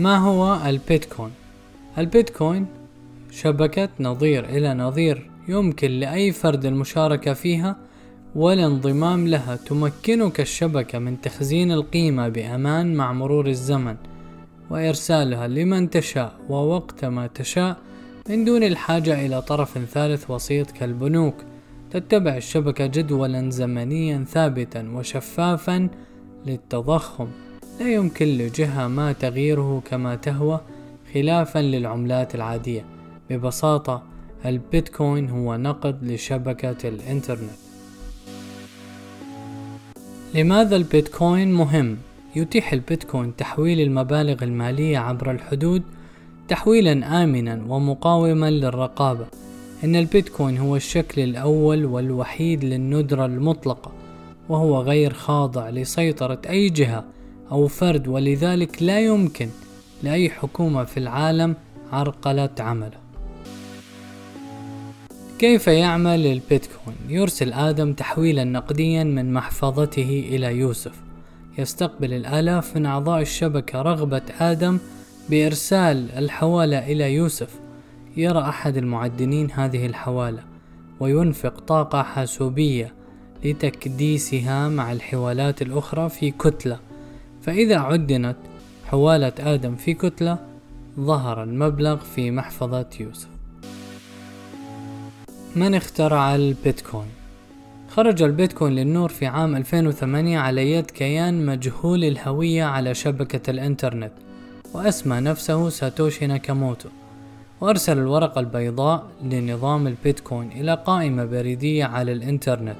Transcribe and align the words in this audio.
ما 0.00 0.16
هو 0.16 0.60
البيتكوين؟ 0.66 1.30
البيتكوين 1.98 2.66
شبكة 3.30 3.88
نظير 4.00 4.44
إلى 4.44 4.74
نظير 4.74 5.30
يمكن 5.48 5.90
لأي 5.90 6.32
فرد 6.32 6.64
المشاركة 6.64 7.32
فيها 7.32 7.76
والانضمام 8.34 9.28
لها 9.28 9.56
تمكنك 9.56 10.40
الشبكة 10.40 10.98
من 10.98 11.20
تخزين 11.20 11.72
القيمة 11.72 12.28
بأمان 12.28 12.94
مع 12.94 13.12
مرور 13.12 13.46
الزمن 13.46 13.96
وإرسالها 14.70 15.48
لمن 15.48 15.90
تشاء 15.90 16.34
ووقتما 16.48 17.26
تشاء 17.26 17.76
من 18.28 18.44
دون 18.44 18.62
الحاجة 18.62 19.26
إلى 19.26 19.42
طرف 19.42 19.78
ثالث 19.78 20.30
وسيط 20.30 20.70
كالبنوك 20.70 21.34
تتبع 21.90 22.36
الشبكة 22.36 22.86
جدولا 22.86 23.50
زمنيا 23.50 24.24
ثابتا 24.28 24.90
وشفافا 24.94 25.88
للتضخم 26.46 27.28
لا 27.80 27.92
يمكن 27.92 28.26
لجهة 28.26 28.88
ما 28.88 29.12
تغييره 29.12 29.82
كما 29.90 30.14
تهوى 30.14 30.60
خلافا 31.14 31.58
للعملات 31.58 32.34
العادية. 32.34 32.84
ببساطة 33.30 34.02
البيتكوين 34.46 35.30
هو 35.30 35.56
نقد 35.56 36.04
لشبكة 36.04 36.88
الإنترنت. 36.88 37.50
لماذا 40.34 40.76
البيتكوين 40.76 41.52
مهم؟ 41.52 41.96
يتيح 42.36 42.72
البيتكوين 42.72 43.36
تحويل 43.36 43.80
المبالغ 43.80 44.44
المالية 44.44 44.98
عبر 44.98 45.30
الحدود 45.30 45.82
تحويلا 46.48 47.22
آمنا 47.24 47.64
ومقاوما 47.68 48.50
للرقابة. 48.50 49.26
إن 49.84 49.96
البيتكوين 49.96 50.58
هو 50.58 50.76
الشكل 50.76 51.22
الأول 51.22 51.84
والوحيد 51.84 52.64
للندرة 52.64 53.26
المطلقة 53.26 53.92
وهو 54.48 54.80
غير 54.80 55.12
خاضع 55.12 55.70
لسيطرة 55.70 56.40
أي 56.48 56.68
جهة. 56.68 57.04
أو 57.52 57.66
فرد 57.66 58.08
ولذلك 58.08 58.82
لا 58.82 59.00
يمكن 59.00 59.48
لأي 60.02 60.30
حكومة 60.30 60.84
في 60.84 60.96
العالم 60.96 61.56
عرقلة 61.92 62.50
عمله. 62.58 63.00
كيف 65.38 65.66
يعمل 65.66 66.26
البيتكوين؟ 66.26 66.96
يرسل 67.08 67.52
آدم 67.52 67.92
تحويلا 67.92 68.44
نقديا 68.44 69.04
من 69.04 69.32
محفظته 69.32 70.24
إلى 70.28 70.56
يوسف. 70.56 70.92
يستقبل 71.58 72.12
الآلاف 72.14 72.76
من 72.76 72.86
أعضاء 72.86 73.22
الشبكة 73.22 73.82
رغبة 73.82 74.22
آدم 74.40 74.78
بإرسال 75.30 76.10
الحوالة 76.10 76.78
إلى 76.78 77.14
يوسف. 77.14 77.60
يرى 78.16 78.40
أحد 78.40 78.76
المعدنين 78.76 79.50
هذه 79.50 79.86
الحوالة 79.86 80.42
وينفق 81.00 81.60
طاقة 81.60 82.02
حاسوبية 82.02 82.94
لتكديسها 83.44 84.68
مع 84.68 84.92
الحوالات 84.92 85.62
الأخرى 85.62 86.08
في 86.08 86.30
كتلة. 86.30 86.89
فإذا 87.42 87.78
عدنت 87.78 88.36
حوالة 88.86 89.32
آدم 89.38 89.76
في 89.76 89.94
كتلة 89.94 90.38
ظهر 91.00 91.42
المبلغ 91.42 91.96
في 91.96 92.30
محفظة 92.30 92.86
يوسف 93.00 93.28
من 95.56 95.74
اخترع 95.74 96.34
البيتكوين؟ 96.34 97.06
خرج 97.88 98.22
البيتكوين 98.22 98.72
للنور 98.72 99.08
في 99.08 99.26
عام 99.26 99.56
2008 99.56 100.38
على 100.38 100.72
يد 100.72 100.90
كيان 100.90 101.46
مجهول 101.46 102.04
الهوية 102.04 102.64
على 102.64 102.94
شبكة 102.94 103.50
الإنترنت 103.50 104.12
وأسمى 104.74 105.20
نفسه 105.20 105.68
ساتوشي 105.68 106.26
ناكاموتو 106.26 106.88
وأرسل 107.60 107.98
الورقة 107.98 108.38
البيضاء 108.40 109.06
لنظام 109.24 109.86
البيتكوين 109.86 110.52
إلى 110.52 110.74
قائمة 110.86 111.24
بريدية 111.24 111.84
على 111.84 112.12
الإنترنت 112.12 112.76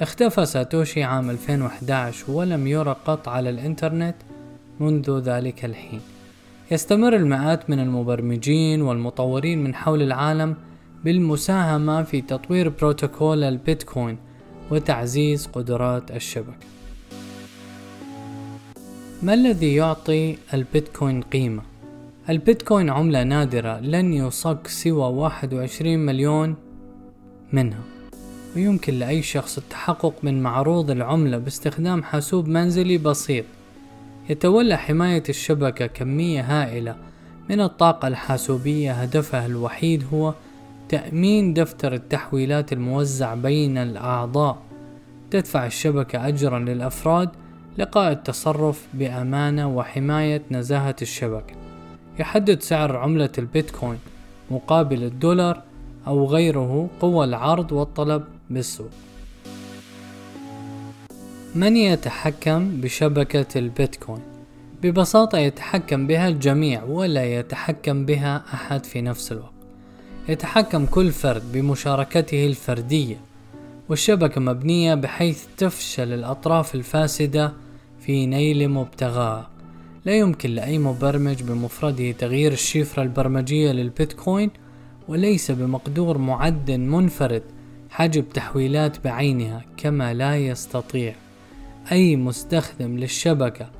اختفى 0.00 0.46
ساتوشي 0.46 1.02
عام 1.02 1.30
2011 1.30 2.30
ولم 2.30 2.66
يرى 2.66 2.96
قط 3.04 3.28
على 3.28 3.50
الإنترنت 3.50 4.14
منذ 4.80 5.18
ذلك 5.18 5.64
الحين. 5.64 6.00
يستمر 6.70 7.16
المئات 7.16 7.70
من 7.70 7.78
المبرمجين 7.78 8.82
والمطورين 8.82 9.64
من 9.64 9.74
حول 9.74 10.02
العالم 10.02 10.56
بالمساهمة 11.04 12.02
في 12.02 12.20
تطوير 12.20 12.68
بروتوكول 12.68 13.44
البيتكوين 13.44 14.18
وتعزيز 14.70 15.46
قدرات 15.46 16.10
الشبكة. 16.10 16.66
ما 19.22 19.34
الذي 19.34 19.74
يعطي 19.74 20.38
البيتكوين 20.54 21.22
قيمة؟ 21.22 21.62
البيتكوين 22.28 22.90
عملة 22.90 23.22
نادرة 23.22 23.80
لن 23.80 24.12
يصك 24.12 24.66
سوى 24.66 25.12
21 25.12 25.98
مليون 25.98 26.54
منها. 27.52 27.97
ويمكن 28.56 28.94
لأي 28.94 29.22
شخص 29.22 29.58
التحقق 29.58 30.14
من 30.22 30.42
معروض 30.42 30.90
العملة 30.90 31.38
باستخدام 31.38 32.02
حاسوب 32.02 32.48
منزلي 32.48 32.98
بسيط. 32.98 33.44
يتولى 34.30 34.76
حماية 34.76 35.22
الشبكة 35.28 35.86
كمية 35.86 36.40
هائلة 36.40 36.96
من 37.50 37.60
الطاقة 37.60 38.08
الحاسوبية. 38.08 38.92
هدفها 38.92 39.46
الوحيد 39.46 40.04
هو 40.12 40.34
تأمين 40.88 41.54
دفتر 41.54 41.94
التحويلات 41.94 42.72
الموزع 42.72 43.34
بين 43.34 43.78
الأعضاء. 43.78 44.58
تدفع 45.30 45.66
الشبكة 45.66 46.28
أجرا 46.28 46.58
للأفراد 46.58 47.30
لقاء 47.78 48.12
التصرف 48.12 48.86
بأمانة 48.94 49.68
وحماية 49.76 50.42
نزاهة 50.50 50.96
الشبكة. 51.02 51.54
يحدد 52.18 52.62
سعر 52.62 52.96
عملة 52.96 53.30
البيتكوين 53.38 53.98
مقابل 54.50 55.02
الدولار 55.02 55.62
أو 56.08 56.26
غيره 56.26 56.88
قوى 57.00 57.24
العرض 57.24 57.72
والطلب 57.72 58.24
بالسوق. 58.50 58.90
من 61.54 61.76
يتحكم 61.76 62.80
بشبكة 62.80 63.58
البيتكوين؟ 63.58 64.22
ببساطة 64.82 65.38
يتحكم 65.38 66.06
بها 66.06 66.28
الجميع 66.28 66.84
ولا 66.84 67.24
يتحكم 67.24 68.06
بها 68.06 68.44
أحد 68.54 68.86
في 68.86 69.00
نفس 69.00 69.32
الوقت. 69.32 69.52
يتحكم 70.28 70.86
كل 70.86 71.10
فرد 71.10 71.42
بمشاركته 71.52 72.46
الفردية 72.46 73.16
والشبكة 73.88 74.40
مبنية 74.40 74.94
بحيث 74.94 75.44
تفشل 75.56 76.12
الأطراف 76.12 76.74
الفاسدة 76.74 77.52
في 78.00 78.26
نيل 78.26 78.68
مبتغاه 78.68 79.46
لا 80.04 80.12
يمكن 80.12 80.50
لأي 80.50 80.78
مبرمج 80.78 81.42
بمفرده 81.42 82.12
تغيير 82.12 82.52
الشفرة 82.52 83.02
البرمجية 83.02 83.72
للبيتكوين 83.72 84.50
وليس 85.08 85.50
بمقدور 85.50 86.18
معد 86.18 86.70
منفرد 86.70 87.42
حجب 87.90 88.28
تحويلات 88.28 89.04
بعينها 89.04 89.64
كما 89.76 90.14
لا 90.14 90.36
يستطيع. 90.36 91.14
أي 91.92 92.16
مستخدم 92.16 92.98
للشبكة 92.98 93.70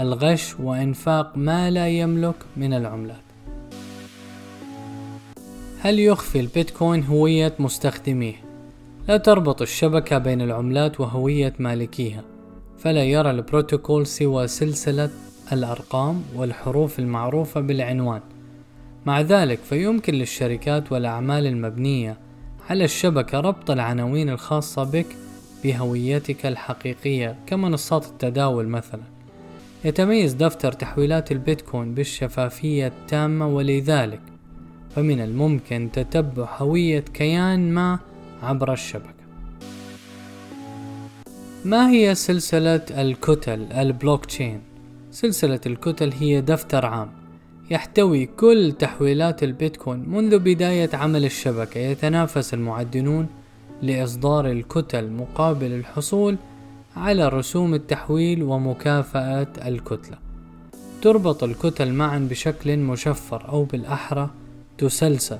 الغش 0.00 0.60
وإنفاق 0.60 1.32
ما 1.36 1.70
لا 1.70 1.88
يملك 1.88 2.34
من 2.56 2.72
العملات. 2.72 3.22
هل 5.80 5.98
يخفي 5.98 6.40
البيتكوين 6.40 7.04
هوية 7.04 7.54
مستخدميه؟ 7.58 8.34
لا 9.08 9.16
تربط 9.16 9.62
الشبكة 9.62 10.18
بين 10.18 10.40
العملات 10.40 11.00
وهوية 11.00 11.52
مالكيها 11.58 12.24
فلا 12.78 13.04
يرى 13.04 13.30
البروتوكول 13.30 14.06
سوى 14.06 14.46
سلسلة 14.46 15.10
الأرقام 15.52 16.22
والحروف 16.36 16.98
المعروفة 16.98 17.60
بالعنوان. 17.60 18.20
مع 19.08 19.20
ذلك 19.20 19.58
فيمكن 19.58 20.14
للشركات 20.14 20.92
والأعمال 20.92 21.46
المبنية 21.46 22.18
على 22.70 22.84
الشبكة 22.84 23.40
ربط 23.40 23.70
العناوين 23.70 24.30
الخاصة 24.30 24.84
بك 24.84 25.06
بهويتك 25.64 26.46
الحقيقية 26.46 27.36
كمنصات 27.46 28.06
التداول 28.06 28.68
مثلا. 28.68 29.00
يتميز 29.84 30.32
دفتر 30.32 30.72
تحويلات 30.72 31.32
البيتكوين 31.32 31.94
بالشفافية 31.94 32.86
التامة 32.86 33.46
ولذلك 33.46 34.20
فمن 34.96 35.20
الممكن 35.20 35.88
تتبع 35.92 36.56
هوية 36.58 37.00
كيان 37.00 37.72
ما 37.72 37.98
عبر 38.42 38.72
الشبكة. 38.72 39.24
ما 41.64 41.90
هي 41.90 42.14
سلسلة 42.14 42.82
الكتل 42.90 43.72
البلوك 43.72 44.24
تشين؟ 44.26 44.60
سلسلة 45.10 45.60
الكتل 45.66 46.12
هي 46.12 46.40
دفتر 46.40 46.86
عام. 46.86 47.17
يحتوي 47.70 48.26
كل 48.26 48.72
تحويلات 48.78 49.42
البيتكوين 49.42 50.08
منذ 50.08 50.38
بداية 50.38 50.90
عمل 50.92 51.24
الشبكة 51.24 51.78
يتنافس 51.78 52.54
المعدنون 52.54 53.26
لإصدار 53.82 54.50
الكتل 54.50 55.10
مقابل 55.10 55.72
الحصول 55.72 56.36
على 56.96 57.28
رسوم 57.28 57.74
التحويل 57.74 58.42
ومكافأة 58.42 59.46
الكتلة 59.66 60.18
تربط 61.02 61.44
الكتل 61.44 61.92
معا 61.92 62.18
بشكل 62.30 62.76
مشفر 62.76 63.48
أو 63.48 63.64
بالأحرى 63.64 64.30
تسلسل 64.78 65.38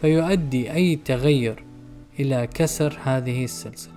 فيؤدي 0.00 0.72
أي 0.72 0.96
تغير 0.96 1.64
إلى 2.20 2.48
كسر 2.54 2.98
هذه 3.04 3.44
السلسلة 3.44 3.92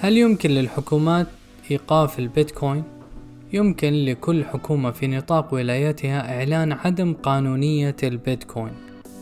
هل 0.00 0.18
يمكن 0.18 0.50
للحكومات 0.50 1.26
إيقاف 1.70 2.18
البيتكوين؟ 2.18 2.82
يمكن 3.54 3.92
لكل 3.92 4.44
حكومة 4.44 4.90
في 4.90 5.06
نطاق 5.06 5.54
ولايتها 5.54 6.38
إعلان 6.38 6.72
عدم 6.72 7.12
قانونية 7.12 7.96
البيتكوين 8.02 8.72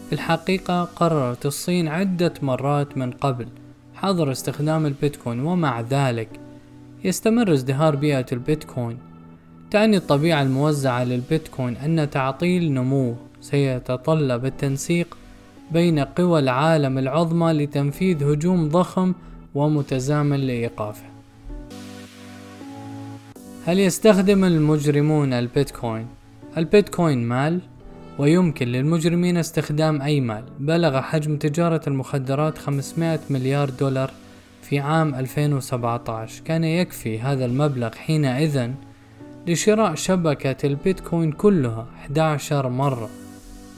في 0.07 0.13
الحقيقة 0.13 0.85
قررت 0.85 1.47
الصين 1.47 1.89
عدة 1.89 2.35
مرات 2.43 2.99
من 2.99 3.11
قبل 3.11 3.47
حظر 3.95 4.33
استخدام 4.33 4.87
البيتكوين 4.87 5.41
ومع 5.41 5.81
ذلك 5.81 6.29
يستمر 7.05 7.53
ازدهار 7.53 7.97
بيئة 7.97 8.27
البيتكوين 8.33 8.99
تعني 9.71 9.97
الطبيعة 9.97 10.43
الموزعة 10.43 11.05
للبيتكوين 11.05 11.77
أن 11.77 12.11
تعطيل 12.11 12.73
نموه 12.73 13.17
سيتطلب 13.41 14.45
التنسيق 14.45 15.17
بين 15.71 15.99
قوى 15.99 16.41
العالم 16.41 16.99
العظمى 16.99 17.53
لتنفيذ 17.53 18.25
هجوم 18.25 18.69
ضخم 18.69 19.15
ومتزامن 19.55 20.37
لإيقافه. 20.37 21.12
هل 23.67 23.79
يستخدم 23.79 24.45
المجرمون 24.45 25.33
البيتكوين؟ 25.33 26.07
البيتكوين 26.57 27.25
مال 27.29 27.61
ويمكن 28.19 28.69
للمجرمين 28.69 29.37
استخدام 29.37 30.03
أي 30.03 30.21
مال. 30.21 30.45
بلغ 30.61 31.01
حجم 31.01 31.37
تجارة 31.37 31.81
المخدرات 31.87 32.59
500 32.59 33.21
مليار 33.31 33.71
دولار 33.71 34.11
في 34.63 34.79
عام 34.79 35.15
2017 35.15 36.43
كان 36.45 36.65
يكفي 36.65 37.21
هذا 37.21 37.45
المبلغ 37.45 37.95
حينئذ 37.95 38.71
لشراء 39.47 39.95
شبكة 39.95 40.67
البيتكوين 40.67 41.33
كلها 41.33 41.87
11 42.01 42.69
مرة. 42.69 43.11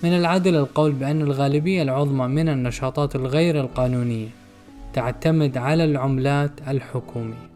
من 0.02 0.12
العدل 0.12 0.56
القول 0.56 0.92
بأن 0.92 1.22
الغالبية 1.22 1.82
العظمى 1.82 2.26
من 2.26 2.48
النشاطات 2.48 3.16
الغير 3.16 3.60
القانونية 3.60 4.28
تعتمد 4.92 5.56
على 5.56 5.84
العملات 5.84 6.50
الحكومية. 6.68 7.53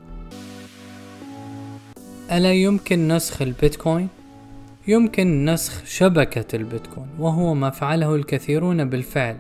ألا 2.33 2.53
يمكن 2.53 3.09
نسخ 3.09 3.43
البيتكوين؟ 3.43 4.09
يمكن 4.89 5.45
نسخ 5.45 5.85
شبكة 5.85 6.57
البيتكوين 6.57 7.09
وهو 7.19 7.55
ما 7.55 7.71
فعله 7.71 8.15
الكثيرون 8.15 8.85
بالفعل. 8.85 9.37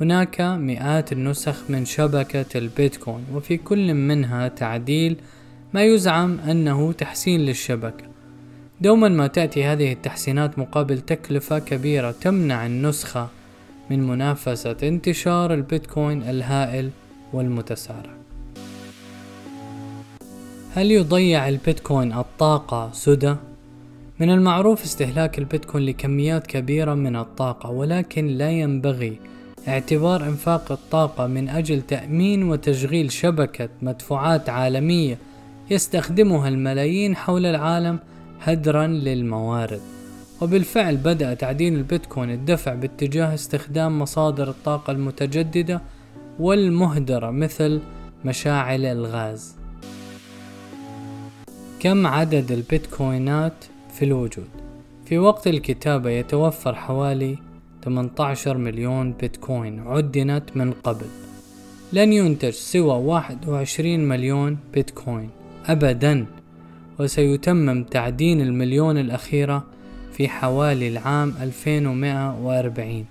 هناك 0.00 0.40
مئات 0.40 1.12
النسخ 1.12 1.56
من 1.68 1.84
شبكة 1.84 2.58
البيتكوين 2.58 3.24
وفي 3.34 3.56
كل 3.56 3.94
منها 3.94 4.48
تعديل 4.48 5.16
ما 5.74 5.82
يزعم 5.82 6.38
أنه 6.38 6.92
تحسين 6.92 7.40
للشبكة. 7.40 8.04
دوما 8.80 9.08
ما 9.08 9.26
تأتي 9.26 9.64
هذه 9.64 9.92
التحسينات 9.92 10.58
مقابل 10.58 11.00
تكلفة 11.00 11.58
كبيرة 11.58 12.10
تمنع 12.10 12.66
النسخة 12.66 13.28
من 13.90 14.06
منافسة 14.06 14.76
انتشار 14.82 15.54
البيتكوين 15.54 16.22
الهائل 16.22 16.90
والمتسارع. 17.32 18.21
هل 20.74 20.90
يضيع 20.90 21.48
البيتكوين 21.48 22.12
الطاقة 22.12 22.90
سدى؟ 22.92 23.36
من 24.20 24.30
المعروف 24.30 24.82
استهلاك 24.84 25.38
البيتكوين 25.38 25.86
لكميات 25.86 26.46
كبيرة 26.46 26.94
من 26.94 27.16
الطاقة 27.16 27.70
ولكن 27.70 28.26
لا 28.26 28.50
ينبغي 28.50 29.18
اعتبار 29.68 30.24
إنفاق 30.24 30.72
الطاقة 30.72 31.26
من 31.26 31.48
أجل 31.48 31.82
تأمين 31.82 32.42
وتشغيل 32.42 33.12
شبكة 33.12 33.68
مدفوعات 33.82 34.48
عالمية 34.48 35.18
يستخدمها 35.70 36.48
الملايين 36.48 37.16
حول 37.16 37.46
العالم 37.46 37.98
هدرا 38.42 38.86
للموارد 38.86 39.80
وبالفعل 40.40 40.96
بدأ 40.96 41.34
تعدين 41.34 41.76
البيتكوين 41.76 42.30
الدفع 42.30 42.74
باتجاه 42.74 43.34
استخدام 43.34 43.98
مصادر 43.98 44.48
الطاقة 44.48 44.90
المتجددة 44.90 45.80
والمهدرة 46.38 47.30
مثل 47.30 47.80
مشاعل 48.24 48.84
الغاز 48.84 49.61
كم 51.82 52.06
عدد 52.06 52.52
البيتكوينات 52.52 53.64
في 53.94 54.04
الوجود؟ 54.04 54.48
في 55.06 55.18
وقت 55.18 55.46
الكتابة 55.46 56.10
يتوفر 56.10 56.74
حوالي 56.74 57.38
18 57.84 58.56
مليون 58.56 59.12
بيتكوين 59.12 59.80
عدنت 59.80 60.56
من 60.56 60.72
قبل. 60.72 61.06
لن 61.92 62.12
ينتج 62.12 62.50
سوى 62.50 63.04
21 63.04 64.00
مليون 64.00 64.58
بيتكوين 64.74 65.30
أبدا 65.66 66.26
وسيتمم 66.98 67.84
تعدين 67.84 68.40
المليون 68.40 68.98
الأخيرة 68.98 69.64
في 70.12 70.28
حوالي 70.28 70.88
العام 70.88 71.34
2140 71.40 73.04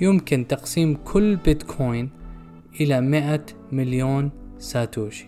يمكن 0.00 0.46
تقسيم 0.46 0.98
كل 1.04 1.36
بيتكوين 1.36 2.10
إلى 2.80 3.00
100 3.00 3.40
مليون 3.72 4.30
ساتوشي. 4.58 5.26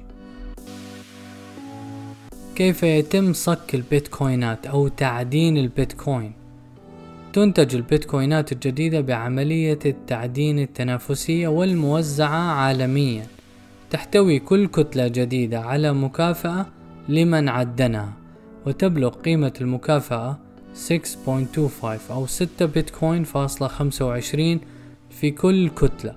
كيف 2.57 2.83
يتم 2.83 3.33
صك 3.33 3.75
البيتكوينات 3.75 4.67
أو 4.67 4.89
تعدين 4.89 5.57
البيتكوين؟ 5.57 6.33
تنتج 7.33 7.75
البيتكوينات 7.75 8.53
الجديدة 8.53 9.01
بعملية 9.01 9.79
التعدين 9.87 10.59
التنافسية 10.59 11.49
والموزعة 11.49 12.53
عالميا. 12.53 13.27
تحتوي 13.91 14.39
كل 14.39 14.67
كتلة 14.67 15.09
جديدة 15.09 15.61
على 15.61 15.93
مكافأة 15.93 16.67
لمن 17.09 17.49
عدنها 17.49 18.13
وتبلغ 18.67 19.09
قيمة 19.09 19.53
المكافأة 19.61 20.39
6.25 20.89 22.11
أو 22.11 22.27
6 22.27 22.67
بيتكوين 22.67 23.25
فاصلة 23.25 23.69
25 23.69 24.61
في 25.11 25.31
كل 25.31 25.69
كتلة 25.69 26.15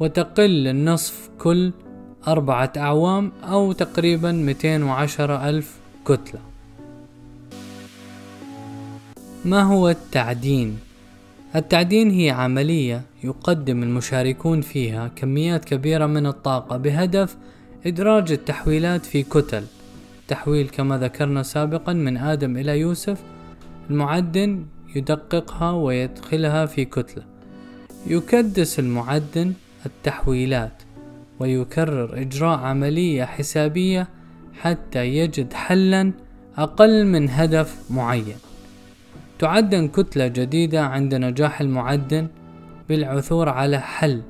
وتقل 0.00 0.68
النصف 0.68 1.30
كل 1.38 1.72
أربعة 2.28 2.72
أعوام 2.76 3.32
أو 3.44 3.72
تقريبا 3.72 4.32
210 4.32 5.48
ألف 5.48 5.76
كتلة. 6.04 6.40
ما 9.44 9.62
هو 9.62 9.88
التعدين؟ 9.88 10.78
التعدين 11.56 12.10
هي 12.10 12.30
عملية 12.30 13.02
يقدم 13.24 13.82
المشاركون 13.82 14.60
فيها 14.60 15.08
كميات 15.16 15.64
كبيرة 15.64 16.06
من 16.06 16.26
الطاقة 16.26 16.76
بهدف 16.76 17.36
إدراج 17.86 18.32
التحويلات 18.32 19.06
في 19.06 19.22
كتل. 19.22 19.64
تحويل 20.28 20.68
كما 20.68 20.98
ذكرنا 20.98 21.42
سابقا 21.42 21.92
من 21.92 22.16
آدم 22.16 22.56
إلى 22.56 22.80
يوسف 22.80 23.18
المعدن 23.90 24.64
يدققها 24.96 25.70
ويدخلها 25.70 26.66
في 26.66 26.84
كتلة. 26.84 27.22
يكدس 28.06 28.78
المعدن 28.78 29.52
التحويلات. 29.86 30.82
ويكرر 31.42 32.20
إجراء 32.20 32.58
عملية 32.58 33.24
حسابية 33.24 34.08
حتى 34.60 35.06
يجد 35.06 35.52
حلا 35.52 36.12
أقل 36.56 37.06
من 37.06 37.30
هدف 37.30 37.90
معين. 37.90 38.36
تعدن 39.38 39.88
كتلة 39.88 40.26
جديدة 40.26 40.84
عند 40.84 41.14
نجاح 41.14 41.60
المعدن 41.60 42.26
بالعثور 42.88 43.48
على 43.48 43.80
حل 43.80 44.22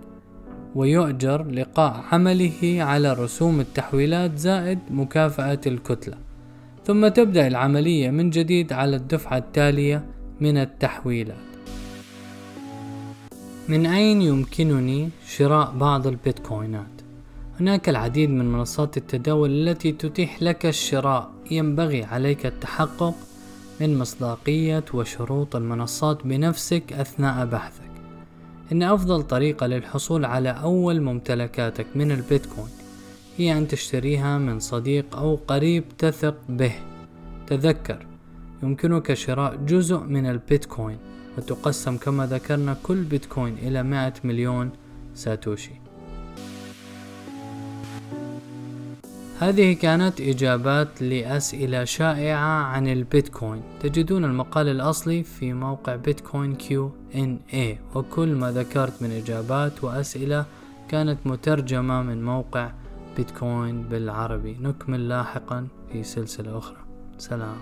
ويؤجر 0.74 1.42
لقاء 1.50 2.04
عمله 2.12 2.76
على 2.80 3.12
رسوم 3.12 3.60
التحويلات 3.60 4.38
زائد 4.38 4.78
مكافأة 4.90 5.60
الكتلة. 5.66 6.16
ثم 6.84 7.08
تبدأ 7.08 7.46
العملية 7.46 8.10
من 8.10 8.30
جديد 8.30 8.72
على 8.72 8.96
الدفعة 8.96 9.36
التالية 9.36 10.04
من 10.40 10.56
التحويلات. 10.56 11.36
من 13.68 13.86
أين 13.86 14.22
يمكنني 14.22 15.10
شراء 15.26 15.72
بعض 15.76 16.06
البيتكوينات؟ 16.06 17.01
هناك 17.62 17.88
العديد 17.88 18.30
من 18.30 18.52
منصات 18.52 18.96
التداول 18.96 19.50
التي 19.50 19.92
تتيح 19.92 20.42
لك 20.42 20.66
الشراء. 20.66 21.30
ينبغي 21.50 22.04
عليك 22.04 22.46
التحقق 22.46 23.14
من 23.80 23.98
مصداقية 23.98 24.84
وشروط 24.94 25.56
المنصات 25.56 26.26
بنفسك 26.26 26.92
أثناء 26.92 27.46
بحثك. 27.46 27.90
إن 28.72 28.82
أفضل 28.82 29.22
طريقة 29.22 29.66
للحصول 29.66 30.24
على 30.24 30.50
أول 30.50 31.00
ممتلكاتك 31.00 31.86
من 31.94 32.10
البيتكوين 32.10 32.70
هي 33.36 33.58
أن 33.58 33.68
تشتريها 33.68 34.38
من 34.38 34.60
صديق 34.60 35.16
أو 35.16 35.38
قريب 35.48 35.84
تثق 35.98 36.36
به. 36.48 36.74
تذكر 37.46 38.06
يمكنك 38.62 39.14
شراء 39.14 39.56
جزء 39.56 39.98
من 39.98 40.26
البيتكوين 40.26 40.98
وتقسم 41.38 41.96
كما 41.96 42.26
ذكرنا 42.26 42.76
كل 42.82 43.02
بيتكوين 43.02 43.58
إلى 43.58 43.82
100 43.82 44.14
مليون 44.24 44.70
ساتوشي. 45.14 45.81
هذه 49.42 49.72
كانت 49.72 50.20
إجابات 50.20 51.02
لأسئلة 51.02 51.84
شائعة 51.84 52.62
عن 52.62 52.86
البيتكوين. 52.86 53.62
تجدون 53.80 54.24
المقال 54.24 54.68
الأصلي 54.68 55.22
في 55.22 55.52
موقع 55.52 55.96
بيتكوين 55.96 56.54
Q&A 56.54 57.78
وكل 57.94 58.34
ما 58.34 58.52
ذكرت 58.52 59.02
من 59.02 59.10
إجابات 59.10 59.84
وأسئلة 59.84 60.44
كانت 60.88 61.18
مترجمة 61.26 62.02
من 62.02 62.24
موقع 62.24 62.70
بيتكوين 63.16 63.82
بالعربي. 63.82 64.56
نكمل 64.60 65.08
لاحقا 65.08 65.66
في 65.92 66.02
سلسلة 66.02 66.58
أخرى. 66.58 66.78
سلام. 67.18 67.56